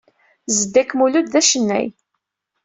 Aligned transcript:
Zeddak 0.57 0.89
Mulud, 0.97 1.27
d 1.33 1.35
acennay. 1.39 1.87